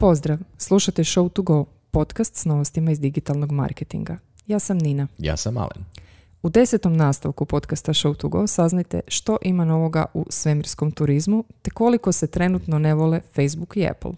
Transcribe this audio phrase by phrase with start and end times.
[0.00, 4.18] Pozdrav, slušate Show to Go, podcast s novostima iz digitalnog marketinga.
[4.46, 5.06] Ja sam Nina.
[5.18, 5.84] Ja sam Alen.
[6.42, 11.70] U desetom nastavku podcasta Show to Go saznajte što ima novoga u svemirskom turizmu te
[11.70, 14.12] koliko se trenutno ne vole Facebook i Apple.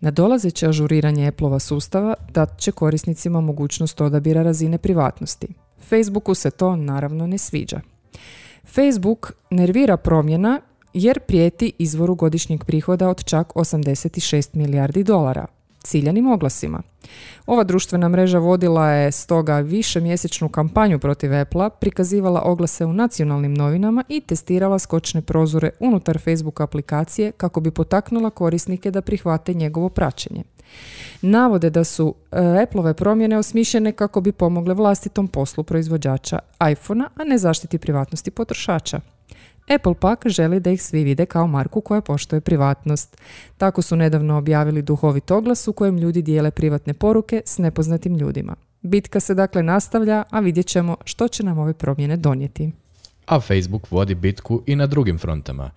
[0.00, 5.48] Nadolazeće ažuriranje Apple-ova sustava dat će korisnicima mogućnost odabira razine privatnosti.
[5.88, 7.80] Facebooku se to naravno ne sviđa.
[8.64, 10.60] Facebook nervira promjena
[10.94, 15.46] jer prijeti izvoru godišnjeg prihoda od čak 86 milijardi dolara
[15.82, 16.82] ciljanim oglasima.
[17.46, 23.54] Ova društvena mreža vodila je stoga više mjesečnu kampanju protiv Apple, prikazivala oglase u nacionalnim
[23.54, 29.88] novinama i testirala skočne prozore unutar Facebook aplikacije kako bi potaknula korisnike da prihvate njegovo
[29.88, 30.42] praćenje.
[31.22, 36.38] Navode da su e, Appleove promjene osmišljene kako bi pomogle vlastitom poslu proizvođača
[36.72, 39.00] iPhona, a ne zaštiti privatnosti potrošača.
[39.68, 43.16] Apple pak želi da ih svi vide kao marku koja poštuje privatnost.
[43.56, 48.56] Tako su nedavno objavili duhovit oglas u kojem ljudi dijele privatne poruke s nepoznatim ljudima.
[48.82, 52.72] Bitka se dakle nastavlja, a vidjet ćemo što će nam ove promjene donijeti.
[53.26, 55.70] A Facebook vodi bitku i na drugim frontama.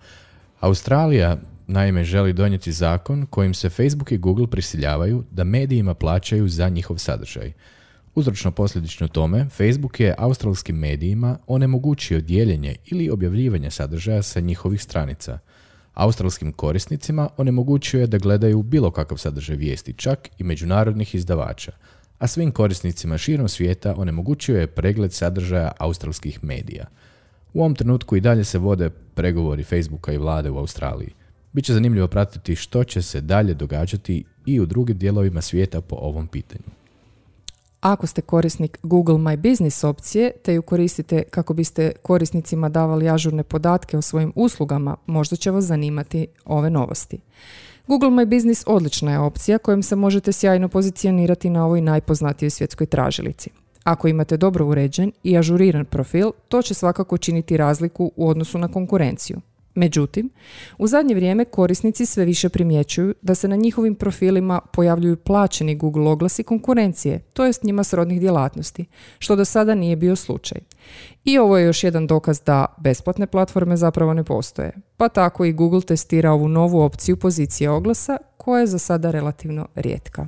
[0.60, 6.68] Australija naime želi donijeti zakon kojim se Facebook i Google prisiljavaju da medijima plaćaju za
[6.68, 7.52] njihov sadržaj.
[8.16, 15.38] Uzročno posljedično tome, Facebook je australskim medijima onemogućio dijeljenje ili objavljivanje sadržaja sa njihovih stranica.
[15.94, 21.72] Australskim korisnicima onemogućio je da gledaju bilo kakav sadržaj vijesti, čak i međunarodnih izdavača,
[22.18, 26.86] a svim korisnicima širom svijeta onemogućio je pregled sadržaja australskih medija.
[27.54, 31.10] U ovom trenutku i dalje se vode pregovori Facebooka i vlade u Australiji.
[31.52, 36.26] Biće zanimljivo pratiti što će se dalje događati i u drugim dijelovima svijeta po ovom
[36.26, 36.75] pitanju.
[37.80, 43.42] Ako ste korisnik Google My Business opcije te ju koristite kako biste korisnicima davali ažurne
[43.42, 47.18] podatke o svojim uslugama, možda će vas zanimati ove novosti.
[47.86, 52.86] Google My Business odlična je opcija kojom se možete sjajno pozicionirati na ovoj najpoznatijoj svjetskoj
[52.86, 53.50] tražilici.
[53.84, 58.68] Ako imate dobro uređen i ažuriran profil, to će svakako činiti razliku u odnosu na
[58.68, 59.40] konkurenciju.
[59.76, 60.30] Međutim,
[60.78, 66.10] u zadnje vrijeme korisnici sve više primjećuju da se na njihovim profilima pojavljuju plaćeni Google
[66.10, 68.84] oglasi konkurencije, to jest njima srodnih djelatnosti,
[69.18, 70.60] što do sada nije bio slučaj.
[71.24, 74.72] I ovo je još jedan dokaz da besplatne platforme zapravo ne postoje.
[74.96, 79.68] Pa tako i Google testira ovu novu opciju pozicije oglasa koja je za sada relativno
[79.74, 80.26] rijetka.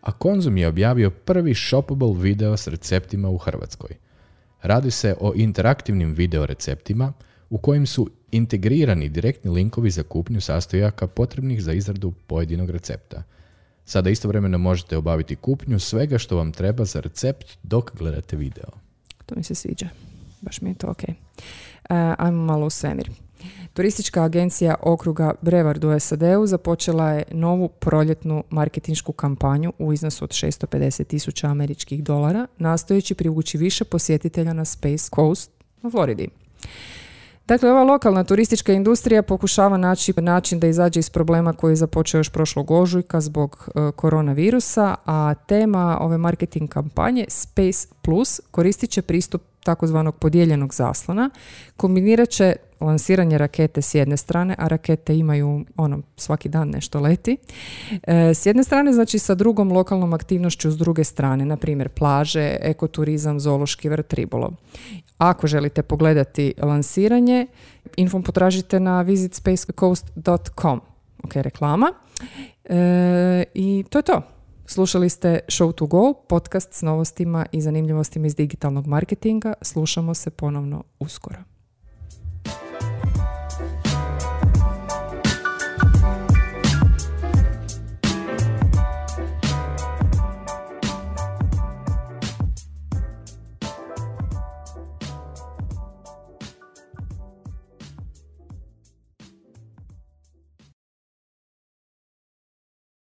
[0.00, 3.90] A Konzum je objavio prvi shoppable video s receptima u Hrvatskoj.
[4.62, 7.12] Radi se o interaktivnim video receptima
[7.50, 13.22] u kojim su integrirani direktni linkovi za kupnju sastojaka potrebnih za izradu pojedinog recepta.
[13.84, 18.70] Sada istovremeno možete obaviti kupnju svega što vam treba za recept dok gledate video.
[19.26, 19.88] To mi se sviđa.
[20.40, 21.02] Baš mi je to ok.
[21.08, 21.14] Uh,
[22.18, 23.10] ajmo malo u svemir.
[23.72, 30.30] Turistička agencija okruga Brevard u SAD-u započela je novu proljetnu marketinšku kampanju u iznosu od
[30.30, 35.50] 650 tisuća američkih dolara, nastojeći privući više posjetitelja na Space Coast
[35.82, 36.28] u Floridi.
[37.48, 42.18] Dakle, ova lokalna turistička industrija pokušava naći način da izađe iz problema koji je započeo
[42.18, 49.02] još prošlog ožujka zbog e, koronavirusa, a tema ove marketing kampanje Space Plus koristit će
[49.02, 51.30] pristup takozvanog podijeljenog zaslona,
[51.76, 57.36] kombinirat će lansiranje rakete s jedne strane, a rakete imaju ono, svaki dan nešto leti.
[58.02, 62.56] E, s jedne strane, znači sa drugom lokalnom aktivnošću s druge strane, na primjer plaže,
[62.60, 64.52] ekoturizam, zoološki vrt, ribolov.
[65.18, 67.46] Ako želite pogledati lansiranje,
[67.96, 70.80] info potražite na visitspacecoast.com.
[71.24, 71.92] Ok, reklama.
[72.64, 74.22] E, I to je to.
[74.66, 79.52] Slušali ste Show to Go, podcast s novostima i zanimljivostima iz digitalnog marketinga.
[79.62, 81.55] Slušamo se ponovno uskoro.